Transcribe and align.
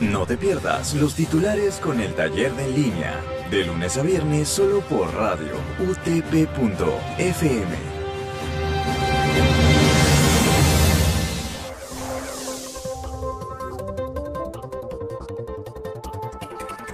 No 0.00 0.24
te 0.24 0.38
pierdas 0.38 0.94
los 0.94 1.14
titulares 1.14 1.74
con 1.74 2.00
el 2.00 2.14
taller 2.14 2.54
de 2.54 2.64
en 2.64 2.74
línea, 2.74 3.20
de 3.50 3.66
lunes 3.66 3.98
a 3.98 4.02
viernes 4.02 4.48
solo 4.48 4.80
por 4.80 5.12
radio 5.14 5.52
utp.fm. 5.78 7.68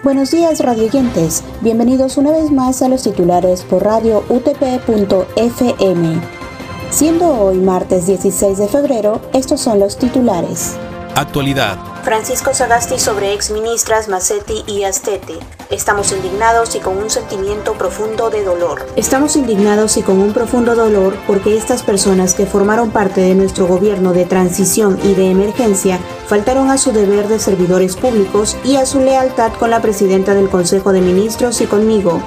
Buenos 0.02 0.32
días 0.32 0.59
radioyentes, 0.59 1.45
bienvenidos 1.61 2.16
una 2.16 2.32
vez 2.32 2.50
más 2.50 2.82
a 2.82 2.88
los 2.88 3.04
titulares 3.04 3.62
por 3.62 3.84
radio 3.84 4.25
utp.fm. 4.29 6.20
Siendo 6.91 7.41
hoy 7.41 7.59
martes 7.59 8.09
16 8.09 8.59
de 8.59 8.66
febrero, 8.66 9.20
estos 9.32 9.61
son 9.61 9.79
los 9.79 9.96
titulares. 9.96 10.77
Actualidad. 11.14 11.95
Francisco 12.07 12.54
Sagasti 12.54 13.00
sobre 13.00 13.35
exministras 13.35 14.07
Massetti 14.07 14.62
y 14.68 14.85
Astete. 14.85 15.40
Estamos 15.72 16.13
indignados 16.13 16.76
y 16.76 16.79
con 16.79 16.99
un 16.99 17.11
sentimiento 17.11 17.72
profundo 17.72 18.30
de 18.30 18.44
dolor. 18.44 18.86
Estamos 18.94 19.35
indignados 19.35 19.96
y 19.96 20.04
con 20.04 20.21
un 20.21 20.32
profundo 20.32 20.77
dolor 20.77 21.18
porque 21.27 21.57
estas 21.57 21.82
personas 21.82 22.35
que 22.35 22.46
formaron 22.46 22.93
parte 22.93 23.22
de 23.22 23.35
nuestro 23.35 23.66
gobierno 23.66 24.13
de 24.13 24.25
transición 24.25 25.00
y 25.03 25.14
de 25.14 25.32
emergencia 25.32 25.99
faltaron 26.29 26.71
a 26.71 26.79
su 26.79 26.93
deber 26.93 27.27
de 27.27 27.40
servidores 27.40 27.96
públicos 27.96 28.57
y 28.63 28.77
a 28.77 28.86
su 28.86 29.00
lealtad 29.00 29.52
con 29.54 29.71
la 29.71 29.82
presidenta 29.82 30.32
del 30.35 30.49
Consejo 30.49 30.93
de 30.93 31.00
Ministros 31.00 31.61
y 31.61 31.66
conmigo, 31.66 32.22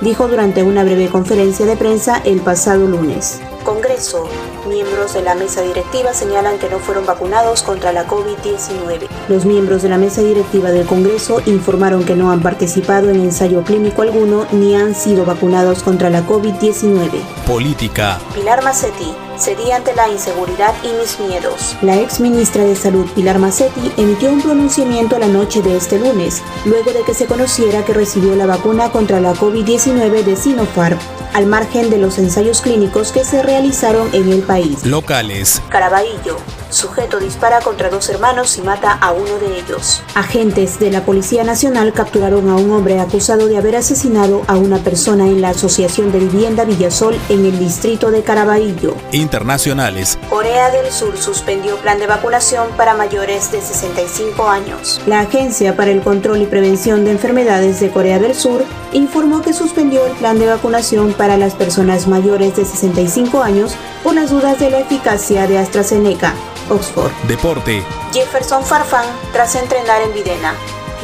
dijo 0.00 0.28
durante 0.28 0.62
una 0.62 0.84
breve 0.84 1.08
conferencia 1.08 1.66
de 1.66 1.76
prensa 1.76 2.22
el 2.24 2.40
pasado 2.40 2.86
lunes. 2.86 3.40
Congreso. 3.64 4.28
Miembros 4.74 5.14
de 5.14 5.22
la 5.22 5.36
mesa 5.36 5.62
directiva 5.62 6.12
señalan 6.14 6.58
que 6.58 6.68
no 6.68 6.80
fueron 6.80 7.06
vacunados 7.06 7.62
contra 7.62 7.92
la 7.92 8.08
COVID-19. 8.08 9.06
Los 9.28 9.44
miembros 9.44 9.82
de 9.82 9.88
la 9.88 9.98
mesa 9.98 10.20
directiva 10.20 10.72
del 10.72 10.84
Congreso 10.84 11.40
informaron 11.46 12.04
que 12.04 12.16
no 12.16 12.32
han 12.32 12.42
participado 12.42 13.08
en 13.10 13.20
ensayo 13.20 13.62
clínico 13.62 14.02
alguno 14.02 14.48
ni 14.50 14.74
han 14.74 14.96
sido 14.96 15.24
vacunados 15.24 15.84
contra 15.84 16.10
la 16.10 16.26
COVID-19. 16.26 17.08
Política. 17.46 18.18
Pilar 18.34 18.64
Massetti 18.64 19.14
cedí 19.38 19.70
ante 19.72 19.94
la 19.94 20.08
inseguridad 20.08 20.74
y 20.82 20.88
mis 20.98 21.18
miedos. 21.20 21.76
La 21.82 21.96
ex 21.96 22.20
ministra 22.20 22.64
de 22.64 22.76
Salud 22.76 23.06
Pilar 23.14 23.38
Massetti 23.38 23.92
emitió 23.96 24.30
un 24.30 24.42
pronunciamiento 24.42 25.18
la 25.18 25.28
noche 25.28 25.62
de 25.62 25.76
este 25.76 25.98
lunes, 25.98 26.42
luego 26.64 26.92
de 26.92 27.02
que 27.02 27.14
se 27.14 27.26
conociera 27.26 27.84
que 27.84 27.94
recibió 27.94 28.34
la 28.36 28.46
vacuna 28.46 28.90
contra 28.90 29.20
la 29.20 29.34
COVID-19 29.34 30.24
de 30.24 30.36
Sinopharm 30.36 30.98
al 31.34 31.46
margen 31.46 31.90
de 31.90 31.98
los 31.98 32.18
ensayos 32.18 32.62
clínicos 32.62 33.10
que 33.10 33.24
se 33.24 33.42
realizaron 33.42 34.08
en 34.14 34.30
el 34.30 34.42
país. 34.42 34.86
Locales. 34.86 35.60
Caraballo. 35.68 36.38
Sujeto 36.70 37.20
dispara 37.20 37.60
contra 37.60 37.88
dos 37.88 38.08
hermanos 38.08 38.56
y 38.58 38.62
mata 38.62 38.92
a 38.92 39.12
uno 39.12 39.38
de 39.38 39.60
ellos. 39.60 40.02
Agentes 40.14 40.80
de 40.80 40.90
la 40.90 41.04
Policía 41.04 41.44
Nacional 41.44 41.92
capturaron 41.92 42.48
a 42.48 42.56
un 42.56 42.72
hombre 42.72 42.98
acusado 43.00 43.46
de 43.46 43.56
haber 43.56 43.76
asesinado 43.76 44.42
a 44.48 44.56
una 44.56 44.78
persona 44.78 45.26
en 45.26 45.40
la 45.40 45.50
Asociación 45.50 46.10
de 46.10 46.20
Vivienda 46.20 46.64
Villasol 46.64 47.16
en 47.28 47.44
el 47.46 47.58
distrito 47.58 48.10
de 48.10 48.22
Caraballo. 48.22 48.96
Internacionales. 49.24 50.18
Corea 50.30 50.70
del 50.70 50.92
Sur 50.92 51.16
suspendió 51.16 51.76
plan 51.78 51.98
de 51.98 52.06
vacunación 52.06 52.68
para 52.76 52.94
mayores 52.94 53.50
de 53.50 53.60
65 53.60 54.48
años. 54.48 55.00
La 55.06 55.20
Agencia 55.20 55.74
para 55.74 55.90
el 55.90 56.02
Control 56.02 56.40
y 56.42 56.46
Prevención 56.46 57.04
de 57.04 57.10
Enfermedades 57.10 57.80
de 57.80 57.90
Corea 57.90 58.20
del 58.20 58.36
Sur 58.36 58.64
informó 58.92 59.42
que 59.42 59.52
suspendió 59.52 60.06
el 60.06 60.12
plan 60.12 60.38
de 60.38 60.46
vacunación 60.46 61.12
para 61.14 61.36
las 61.36 61.54
personas 61.54 62.06
mayores 62.06 62.54
de 62.54 62.64
65 62.64 63.42
años 63.42 63.74
por 64.04 64.14
las 64.14 64.30
dudas 64.30 64.60
de 64.60 64.70
la 64.70 64.78
eficacia 64.78 65.48
de 65.48 65.58
AstraZeneca. 65.58 66.34
Oxford. 66.70 67.10
Deporte. 67.26 67.82
Jefferson 68.12 68.64
Farfán 68.64 69.06
tras 69.32 69.54
entrenar 69.56 70.02
en 70.02 70.14
Videna. 70.14 70.54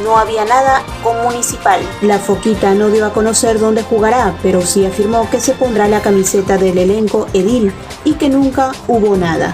No 0.03 0.17
había 0.17 0.45
nada 0.45 0.81
con 1.03 1.21
Municipal. 1.23 1.81
La 2.01 2.17
Foquita 2.17 2.73
no 2.73 2.89
dio 2.89 3.05
a 3.05 3.13
conocer 3.13 3.59
dónde 3.59 3.83
jugará, 3.83 4.37
pero 4.41 4.61
sí 4.61 4.85
afirmó 4.85 5.29
que 5.29 5.39
se 5.39 5.53
pondrá 5.53 5.87
la 5.87 6.01
camiseta 6.01 6.57
del 6.57 6.77
elenco 6.77 7.27
Edil 7.33 7.71
y 8.03 8.13
que 8.13 8.29
nunca 8.29 8.71
hubo 8.87 9.15
nada. 9.17 9.53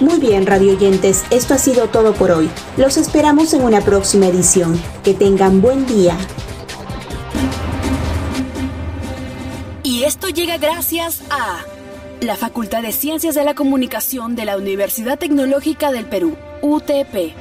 Muy 0.00 0.18
bien, 0.18 0.46
radioyentes, 0.46 1.24
esto 1.30 1.54
ha 1.54 1.58
sido 1.58 1.88
todo 1.88 2.12
por 2.12 2.32
hoy. 2.32 2.50
Los 2.76 2.96
esperamos 2.96 3.54
en 3.54 3.62
una 3.62 3.80
próxima 3.80 4.26
edición. 4.26 4.80
Que 5.04 5.14
tengan 5.14 5.60
buen 5.62 5.86
día. 5.86 6.16
Y 9.84 10.04
esto 10.04 10.28
llega 10.28 10.58
gracias 10.58 11.22
a 11.30 11.60
la 12.20 12.36
Facultad 12.36 12.82
de 12.82 12.92
Ciencias 12.92 13.34
de 13.34 13.44
la 13.44 13.54
Comunicación 13.54 14.34
de 14.34 14.44
la 14.44 14.56
Universidad 14.56 15.18
Tecnológica 15.18 15.92
del 15.92 16.06
Perú, 16.06 16.36
UTP. 16.62 17.34